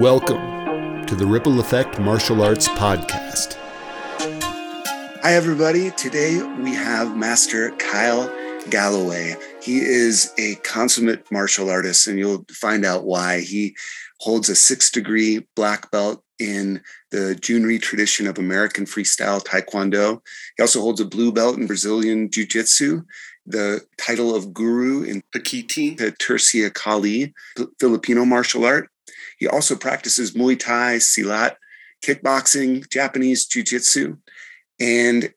[0.00, 3.58] Welcome to the Ripple Effect Martial Arts Podcast.
[5.20, 5.90] Hi, everybody.
[5.90, 8.34] Today we have Master Kyle
[8.70, 9.36] Galloway.
[9.62, 13.40] He is a consummate martial artist, and you'll find out why.
[13.40, 13.76] He
[14.20, 16.80] holds a six degree black belt in
[17.10, 20.22] the Jhoon Rhee tradition of American freestyle taekwondo.
[20.56, 23.02] He also holds a blue belt in Brazilian jiu jitsu,
[23.44, 27.34] the title of guru in Pekiti, the Tirsia Kali,
[27.78, 28.89] Filipino martial art.
[29.38, 31.56] He also practices Muay Thai, Silat,
[32.02, 34.16] kickboxing, Japanese jiu jitsu,
[34.78, 35.32] and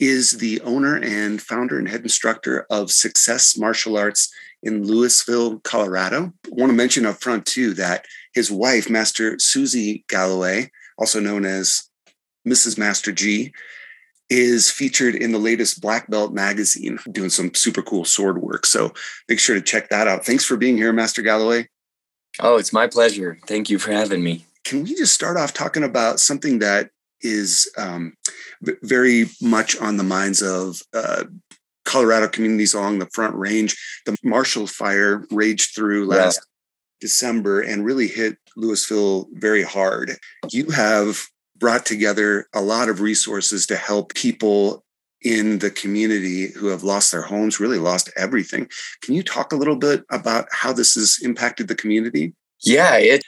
[0.00, 6.32] is the owner and founder and head instructor of Success Martial Arts in Louisville, Colorado.
[6.46, 11.44] I want to mention up front, too, that his wife, Master Susie Galloway, also known
[11.44, 11.88] as
[12.46, 12.78] Mrs.
[12.78, 13.52] Master G,
[14.30, 18.66] is featured in the latest Black Belt magazine, doing some super cool sword work.
[18.66, 18.92] So
[19.28, 20.26] make sure to check that out.
[20.26, 21.68] Thanks for being here, Master Galloway.
[22.40, 23.38] Oh, it's my pleasure.
[23.46, 24.44] Thank you for having me.
[24.64, 28.14] Can we just start off talking about something that is um,
[28.82, 31.24] very much on the minds of uh,
[31.84, 33.74] Colorado communities along the Front Range?
[34.06, 36.44] The Marshall Fire raged through last yeah.
[37.00, 40.16] December and really hit Louisville very hard.
[40.50, 41.22] You have
[41.56, 44.84] brought together a lot of resources to help people
[45.22, 48.68] in the community who have lost their homes, really lost everything.
[49.02, 52.34] Can you talk a little bit about how this has impacted the community?
[52.60, 53.22] Yeah, it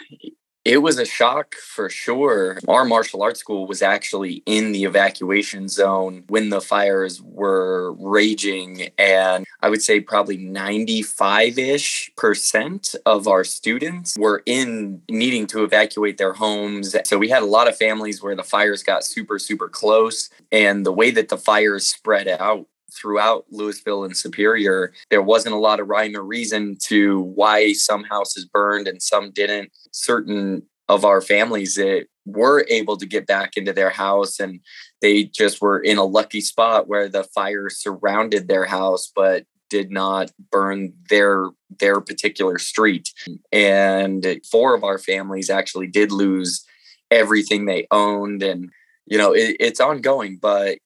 [0.64, 2.58] it was a shock for sure.
[2.68, 8.90] Our martial arts school was actually in the evacuation zone when the fires were raging.
[8.98, 15.64] And I would say probably 95 ish percent of our students were in needing to
[15.64, 16.94] evacuate their homes.
[17.04, 20.28] So we had a lot of families where the fires got super, super close.
[20.52, 22.66] And the way that the fires spread out
[23.00, 28.04] throughout Louisville and Superior, there wasn't a lot of rhyme or reason to why some
[28.04, 29.72] houses burned and some didn't.
[29.92, 34.60] Certain of our families that were able to get back into their house and
[35.00, 39.90] they just were in a lucky spot where the fire surrounded their house but did
[39.90, 41.48] not burn their
[41.78, 43.12] their particular street
[43.52, 46.64] and four of our families actually did lose
[47.10, 48.70] everything they owned and
[49.06, 50.78] you know it, it's ongoing but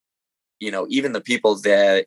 [0.65, 2.06] you know, even the people that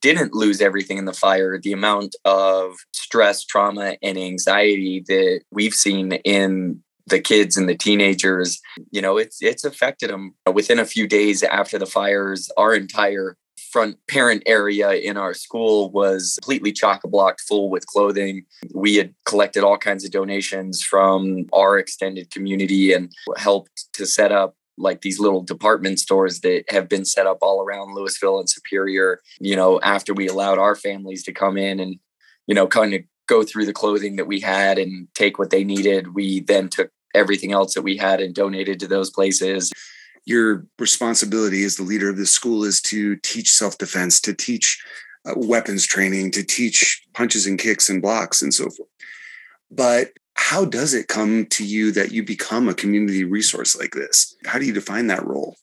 [0.00, 5.74] didn't lose everything in the fire, the amount of stress, trauma, and anxiety that we've
[5.74, 10.34] seen in the kids and the teenagers, you know, it's it's affected them.
[10.52, 13.36] Within a few days after the fires, our entire
[13.74, 18.44] front parent area in our school was completely chock blocked full with clothing.
[18.72, 24.30] We had collected all kinds of donations from our extended community and helped to set
[24.30, 28.48] up like these little department stores that have been set up all around Louisville and
[28.48, 31.96] Superior, you know, after we allowed our families to come in and,
[32.46, 35.64] you know, kind of go through the clothing that we had and take what they
[35.64, 39.72] needed, we then took everything else that we had and donated to those places.
[40.26, 44.82] Your responsibility as the leader of the school is to teach self defense, to teach
[45.26, 48.88] uh, weapons training, to teach punches and kicks and blocks and so forth.
[49.70, 54.36] But how does it come to you that you become a community resource like this?
[54.44, 55.56] How do you define that role?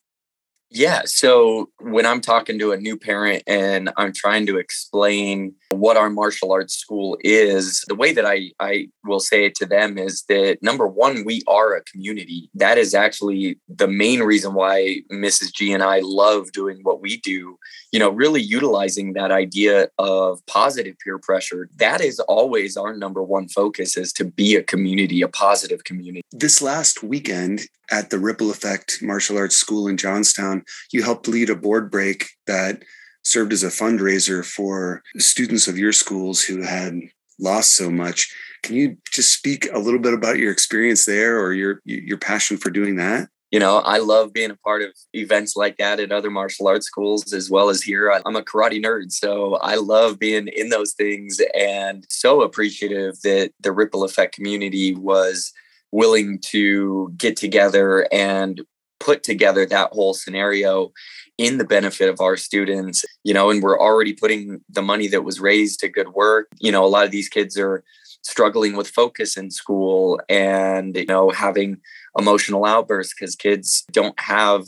[0.74, 1.02] Yeah.
[1.06, 6.10] So when I'm talking to a new parent and I'm trying to explain what our
[6.10, 10.24] martial arts school is, the way that I, I will say it to them is
[10.30, 12.50] that number one, we are a community.
[12.54, 15.54] That is actually the main reason why Mrs.
[15.54, 17.58] G and I love doing what we do.
[17.92, 21.70] You know, really utilizing that idea of positive peer pressure.
[21.78, 26.22] That is always our number one focus is to be a community, a positive community.
[26.32, 31.50] This last weekend, at the Ripple Effect Martial Arts School in Johnstown, you helped lead
[31.50, 32.84] a board break that
[33.24, 37.00] served as a fundraiser for students of your schools who had
[37.40, 38.34] lost so much.
[38.64, 42.58] Can you just speak a little bit about your experience there or your your passion
[42.58, 43.28] for doing that?
[43.52, 46.88] You know, I love being a part of events like that at other martial arts
[46.88, 48.10] schools as well as here.
[48.10, 53.52] I'm a karate nerd, so I love being in those things and so appreciative that
[53.60, 55.52] the Ripple Effect community was
[55.92, 58.62] willing to get together and
[59.02, 60.94] put together that whole scenario
[61.38, 65.24] in the benefit of our students you know and we're already putting the money that
[65.24, 67.84] was raised to good work you know a lot of these kids are
[68.24, 71.78] struggling with focus in school and you know having
[72.18, 74.66] emotional outbursts because kids don't have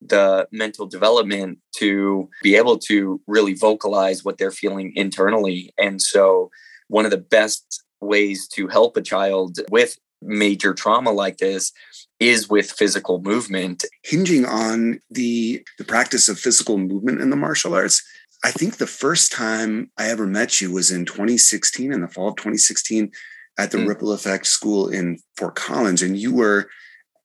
[0.00, 5.72] the mental development to be able to really vocalize what they're feeling internally.
[5.78, 6.50] And so
[6.88, 11.72] one of the best ways to help a child with major trauma like this
[12.20, 13.84] is with physical movement.
[14.02, 18.02] Hinging on the the practice of physical movement in the martial arts
[18.44, 22.28] i think the first time i ever met you was in 2016 in the fall
[22.28, 23.10] of 2016
[23.58, 23.88] at the mm.
[23.88, 26.68] Ripple Effect School in Fort Collins, and you were,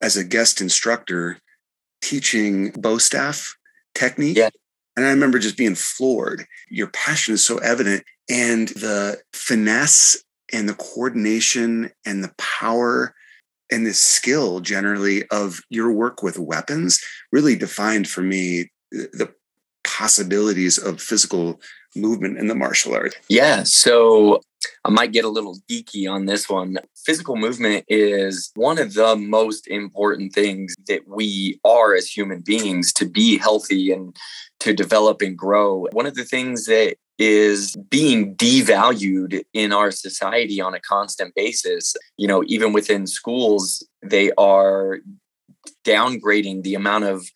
[0.02, 1.40] as a guest instructor,
[2.02, 3.56] teaching bow staff
[3.96, 4.38] technique.
[4.38, 4.50] Yeah.
[4.96, 6.46] And I remember just being floored.
[6.70, 13.14] Your passion is so evident, and the finesse and the coordination and the power
[13.72, 17.00] and the skill generally of your work with weapons
[17.32, 19.32] really defined for me the
[20.00, 21.60] possibilities of physical
[21.94, 23.16] movement in the martial art.
[23.28, 23.64] Yeah.
[23.64, 24.42] So
[24.86, 26.78] I might get a little geeky on this one.
[27.06, 32.94] Physical movement is one of the most important things that we are as human beings
[32.94, 34.16] to be healthy and
[34.62, 35.88] to develop and grow.
[35.92, 41.94] One of the things that is being devalued in our society on a constant basis.
[42.16, 45.00] You know, even within schools, they are
[45.84, 47.30] downgrading the amount of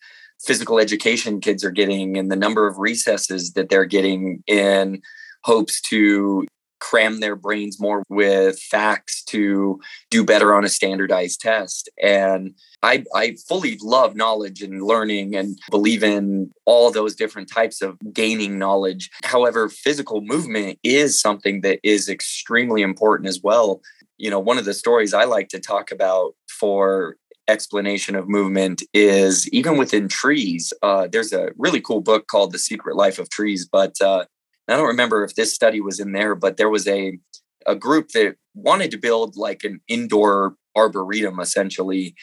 [0.46, 5.00] physical education kids are getting and the number of recesses that they're getting in
[5.42, 6.46] hopes to
[6.80, 9.80] cram their brains more with facts to
[10.10, 11.88] do better on a standardized test.
[12.02, 17.80] And I, I fully love knowledge and learning and believe in all those different types
[17.80, 19.08] of gaining knowledge.
[19.22, 23.80] However, physical movement is something that is extremely important as well.
[24.18, 27.16] You know, one of the stories I like to talk about for
[27.48, 30.72] explanation of movement is even within trees.
[30.82, 34.24] Uh, there's a really cool book called The Secret Life of Trees, but uh,
[34.68, 37.18] I don't remember if this study was in there, but there was a
[37.66, 42.14] a group that wanted to build like an indoor arboretum essentially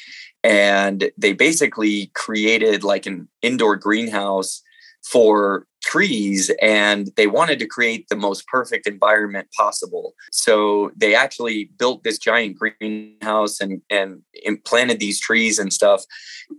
[0.44, 4.62] and they basically created like an indoor greenhouse
[5.04, 10.14] for trees and they wanted to create the most perfect environment possible.
[10.32, 14.22] So they actually built this giant greenhouse and and
[14.66, 16.04] planted these trees and stuff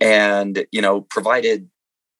[0.00, 1.68] and you know provided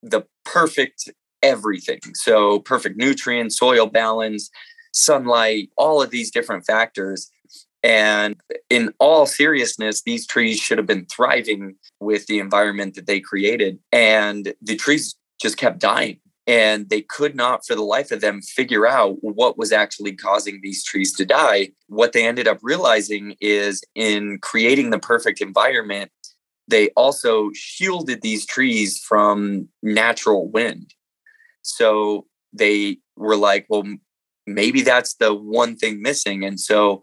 [0.02, 1.10] the perfect
[1.43, 2.00] everything.
[2.14, 4.50] So perfect nutrients soil balance
[4.94, 7.31] sunlight all of these different factors.
[7.82, 8.37] And
[8.70, 13.81] in all seriousness, these trees should have been thriving with the environment that they created.
[13.90, 18.42] And the trees just kept dying and they could not for the life of them
[18.42, 21.70] figure out what was actually causing these trees to die.
[21.88, 26.10] What they ended up realizing is in creating the perfect environment
[26.68, 30.94] they also shielded these trees from natural wind.
[31.62, 33.84] So they were like well
[34.46, 36.44] maybe that's the one thing missing.
[36.44, 37.00] And so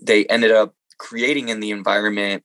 [0.00, 2.42] they ended up creating in the environment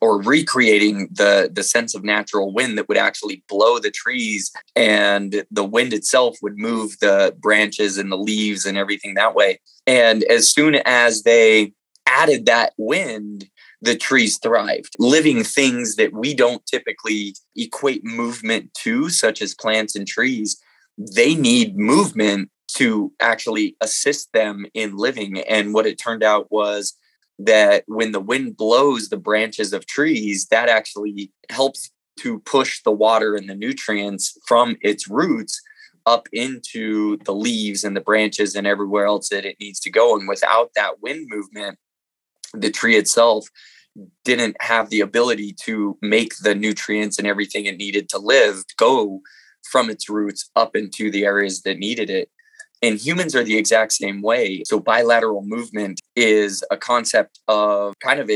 [0.00, 5.44] or recreating the the sense of natural wind that would actually blow the trees and
[5.50, 9.60] the wind itself would move the branches and the leaves and everything that way.
[9.86, 11.72] And as soon as they
[12.06, 13.48] added that wind
[13.80, 14.94] the trees thrived.
[14.98, 20.58] Living things that we don't typically equate movement to such as plants and trees
[20.96, 25.40] they need movement to actually assist them in living.
[25.40, 26.96] And what it turned out was
[27.38, 31.90] that when the wind blows the branches of trees, that actually helps
[32.20, 35.60] to push the water and the nutrients from its roots
[36.06, 40.16] up into the leaves and the branches and everywhere else that it needs to go.
[40.16, 41.78] And without that wind movement,
[42.52, 43.48] the tree itself
[44.24, 49.20] didn't have the ability to make the nutrients and everything it needed to live go
[49.70, 52.28] from its roots up into the areas that needed it.
[52.84, 54.62] And humans are the exact same way.
[54.66, 58.30] So, bilateral movement is a concept of kind of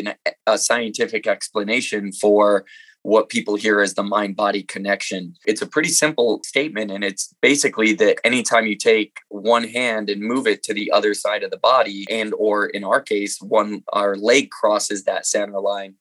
[0.47, 2.65] a scientific explanation for
[3.03, 5.35] what people hear as the mind body connection.
[5.45, 6.91] It's a pretty simple statement.
[6.91, 11.13] And it's basically that anytime you take one hand and move it to the other
[11.13, 15.61] side of the body, and or in our case, one our leg crosses that center
[15.61, 15.97] line,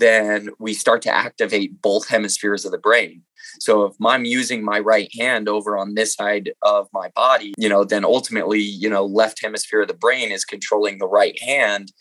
[0.00, 3.22] then we start to activate both hemispheres of the brain.
[3.58, 7.68] So if I'm using my right hand over on this side of my body, you
[7.68, 11.92] know, then ultimately, you know, left hemisphere of the brain is controlling the right hand.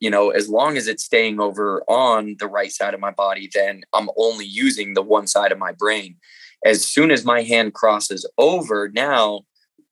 [0.00, 3.50] You know, as long as it's staying over on the right side of my body,
[3.52, 6.16] then I'm only using the one side of my brain.
[6.64, 9.42] As soon as my hand crosses over, now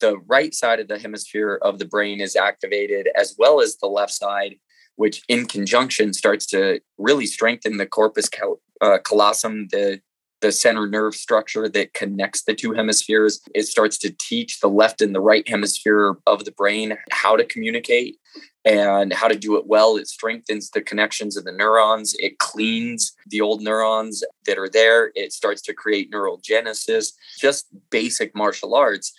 [0.01, 3.87] the right side of the hemisphere of the brain is activated as well as the
[3.87, 4.57] left side
[4.97, 10.01] which in conjunction starts to really strengthen the corpus cal- uh, callosum, the
[10.41, 13.41] the center nerve structure that connects the two hemispheres.
[13.55, 17.47] It starts to teach the left and the right hemisphere of the brain how to
[17.47, 18.19] communicate
[18.63, 19.97] and how to do it well.
[19.97, 22.15] It strengthens the connections of the neurons.
[22.19, 25.13] It cleans the old neurons that are there.
[25.15, 29.15] It starts to create neural genesis, Just basic martial arts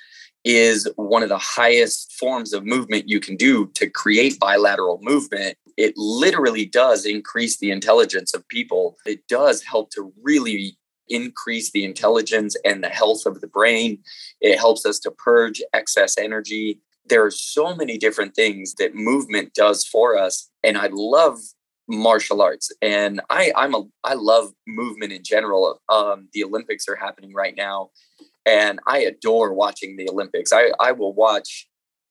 [0.46, 5.58] is one of the highest forms of movement you can do to create bilateral movement.
[5.76, 8.96] It literally does increase the intelligence of people.
[9.06, 10.78] It does help to really
[11.10, 14.00] increase the intelligence and the health of the brain.
[14.40, 16.80] It helps us to purge excess energy.
[17.08, 20.50] there are so many different things that movement does for us.
[20.64, 21.38] And I love
[21.88, 25.82] martial arts and I I'm a I love movement in general.
[25.88, 27.92] Um the Olympics are happening right now
[28.46, 30.52] and I adore watching the Olympics.
[30.54, 31.68] I I will watch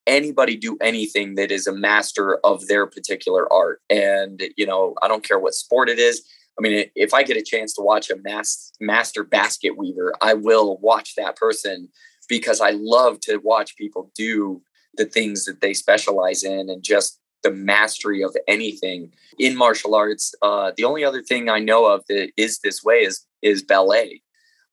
[0.07, 5.09] anybody do anything that is a master of their particular art and you know, I
[5.09, 6.23] don't care what sport it is.
[6.59, 10.35] I mean, if I get a chance to watch a mass, master basket weaver, I
[10.35, 11.89] will watch that person
[12.29, 14.63] because I love to watch people do
[14.97, 20.35] the things that they specialize in and just the mastery of anything in martial arts.
[20.43, 24.23] Uh, the only other thing I know of that is this way is is ballet,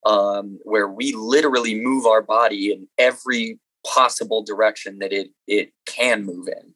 [0.06, 6.24] um, where we literally move our body in every possible direction that it it can
[6.24, 6.74] move in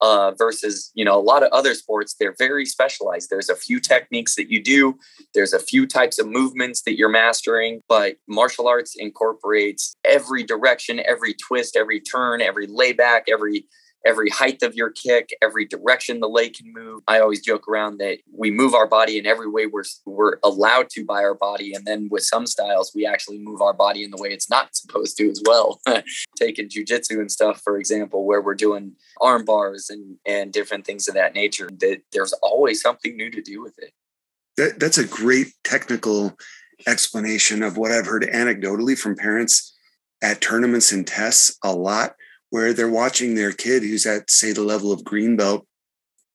[0.00, 3.30] uh, versus you know a lot of other sports they're very specialized.
[3.30, 4.98] There's a few techniques that you do.
[5.34, 11.00] There's a few types of movements that you're mastering but martial arts incorporates every direction
[11.04, 13.66] every twist every turn every layback every
[14.04, 17.02] every height of your kick, every direction the leg can move.
[17.08, 20.88] I always joke around that we move our body in every way we're we're allowed
[20.90, 24.10] to by our body, and then with some styles, we actually move our body in
[24.10, 25.80] the way it's not supposed to as well.
[26.36, 31.08] Taking jujitsu and stuff, for example, where we're doing arm bars and and different things
[31.08, 31.68] of that nature.
[31.80, 33.92] That there's always something new to do with it.
[34.56, 36.36] That, that's a great technical
[36.86, 39.76] explanation of what I've heard anecdotally from parents
[40.22, 42.14] at tournaments and tests a lot
[42.50, 45.66] where they're watching their kid who's at, say, the level of green belt.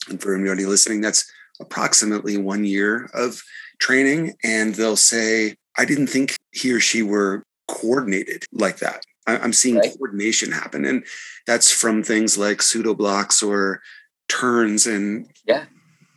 [0.09, 1.29] And for anybody listening, that's
[1.59, 3.41] approximately one year of
[3.79, 4.33] training.
[4.43, 9.03] And they'll say, I didn't think he or she were coordinated like that.
[9.25, 9.93] I'm seeing right.
[9.93, 10.83] coordination happen.
[10.83, 11.05] And
[11.47, 13.81] that's from things like pseudo blocks or
[14.27, 15.65] turns and yeah.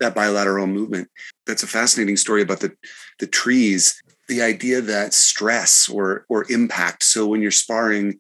[0.01, 1.09] that bilateral movement.
[1.47, 2.73] That's a fascinating story about the,
[3.21, 4.03] the trees.
[4.29, 7.05] The idea that stress or or impact.
[7.05, 8.19] So when you're sparring,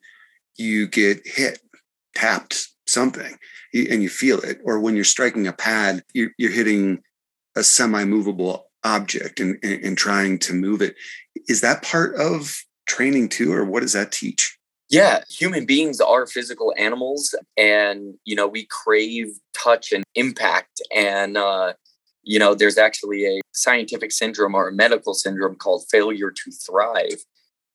[0.56, 1.58] you get hit
[2.16, 3.36] tapped something
[3.74, 4.58] and you feel it.
[4.64, 7.02] Or when you're striking a pad, you're, you're hitting
[7.56, 10.94] a semi movable object and, and, and trying to move it.
[11.48, 12.56] Is that part of
[12.86, 14.58] training too, or what does that teach?
[14.88, 20.80] Yeah, human beings are physical animals, and you know we crave touch and impact.
[20.94, 21.72] And uh,
[22.22, 27.24] you know, there's actually a scientific syndrome or a medical syndrome called failure to thrive,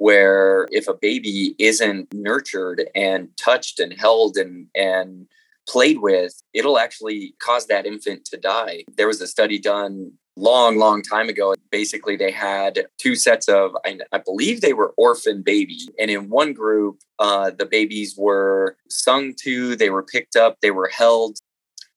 [0.01, 5.27] where if a baby isn't nurtured and touched and held and and
[5.70, 8.84] played with it'll actually cause that infant to die.
[8.98, 11.53] There was a study done long long time ago.
[11.70, 15.77] Basically they had two sets of i, I believe they were orphan baby.
[16.00, 20.72] And in one group uh, the babies were sung to they were picked up they
[20.72, 21.38] were held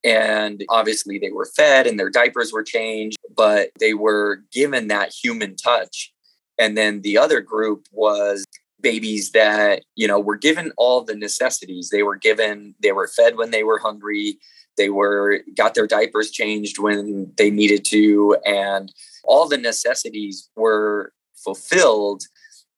[0.03, 5.11] and obviously they were fed and their diapers were changed but they were given that
[5.11, 6.13] human touch
[6.57, 8.45] and then the other group was
[8.81, 11.89] babies that, you know, were given all the necessities.
[11.89, 14.37] They were given, they were fed when they were hungry.
[14.77, 18.37] They were got their diapers changed when they needed to.
[18.45, 18.93] And
[19.23, 22.23] all the necessities were fulfilled,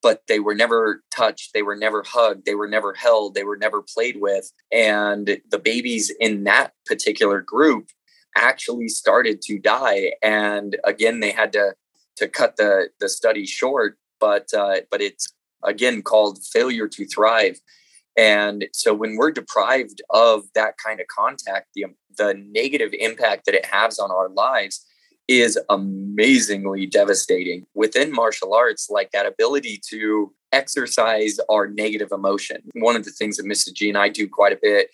[0.01, 1.53] but they were never touched.
[1.53, 2.45] They were never hugged.
[2.45, 3.33] They were never held.
[3.33, 4.51] They were never played with.
[4.71, 7.89] And the babies in that particular group
[8.37, 10.13] actually started to die.
[10.21, 11.73] And again, they had to
[12.17, 15.27] to cut the the study short, but uh, but it's
[15.63, 17.59] again called failure to thrive.
[18.17, 21.85] And so when we're deprived of that kind of contact, the
[22.17, 24.85] the negative impact that it has on our lives
[25.27, 27.65] is amazingly devastating.
[27.75, 32.61] Within martial arts, like that ability to exercise our negative emotion.
[32.73, 33.73] One of the things that Mrs.
[33.73, 34.89] G and I do quite a bit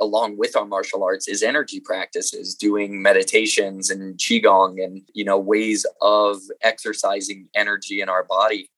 [0.00, 5.38] along with our martial arts is energy practices doing meditations and qigong and you know
[5.38, 8.70] ways of exercising energy in our body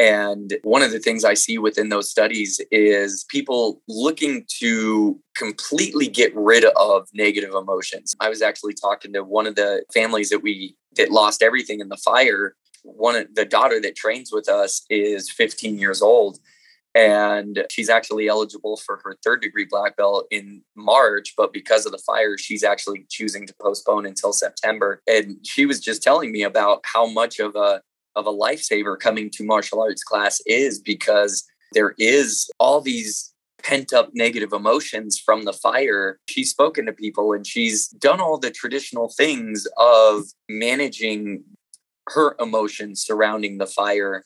[0.00, 6.08] and one of the things I see within those studies is people looking to completely
[6.08, 8.14] get rid of negative emotions.
[8.18, 11.90] I was actually talking to one of the families that we that lost everything in
[11.90, 12.54] the fire.
[12.82, 16.38] One of the daughter that trains with us is 15 years old
[16.94, 21.92] and she's actually eligible for her third degree black belt in March, but because of
[21.92, 25.00] the fire, she's actually choosing to postpone until September.
[25.06, 27.80] And she was just telling me about how much of a
[28.16, 33.32] of a lifesaver coming to martial arts class is because there is all these
[33.62, 36.18] pent up negative emotions from the fire.
[36.28, 41.44] She's spoken to people and she's done all the traditional things of managing
[42.08, 44.24] her emotions surrounding the fire,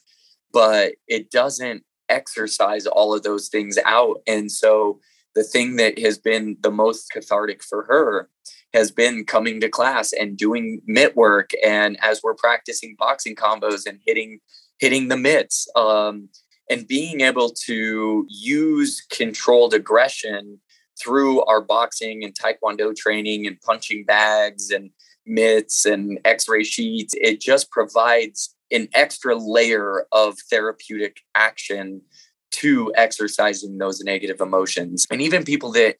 [0.53, 4.19] but it doesn't exercise all of those things out.
[4.27, 5.01] And so
[5.35, 8.29] the thing that has been the most cathartic for her
[8.73, 13.87] has been coming to class and doing mitt work and as we're practicing boxing combos
[13.87, 14.41] and hitting
[14.81, 16.29] hitting the mitts um,
[16.69, 20.59] and being able to use controlled aggression
[21.01, 24.91] through our boxing and taekwondo training and punching bags and
[25.27, 32.03] mitts and x-ray sheets it just provides an extra layer of therapeutic action
[32.51, 35.97] to exercising those negative emotions and even people that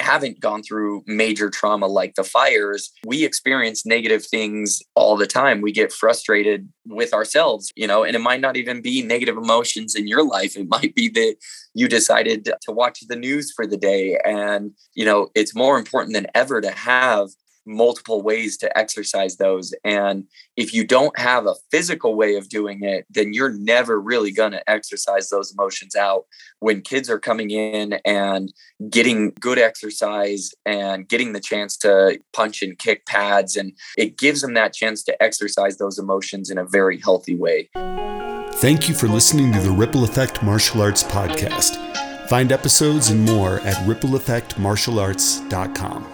[0.00, 5.60] haven't gone through major trauma like the fires, we experience negative things all the time.
[5.60, 9.94] We get frustrated with ourselves, you know, and it might not even be negative emotions
[9.94, 10.56] in your life.
[10.56, 11.36] It might be that
[11.74, 14.18] you decided to watch the news for the day.
[14.24, 17.28] And, you know, it's more important than ever to have
[17.66, 19.74] multiple ways to exercise those.
[19.84, 20.24] And
[20.56, 24.52] if you don't have a physical way of doing it, then you're never really going
[24.52, 26.26] to exercise those emotions out.
[26.60, 28.52] When kids are coming in and
[28.90, 34.42] getting good exercise and getting the chance to punch and kick pads, and it gives
[34.42, 37.68] them that chance to exercise those emotions in a very healthy way.
[38.54, 41.76] Thank you for listening to the Ripple Effect Martial Arts Podcast.
[42.28, 46.13] Find episodes and more at rippleeffectmartialarts.com.